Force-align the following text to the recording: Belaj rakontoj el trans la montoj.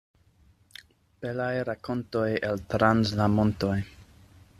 Belaj 1.25 1.51
rakontoj 1.69 2.25
el 2.49 2.65
trans 2.73 3.13
la 3.21 3.29
montoj. 3.35 3.77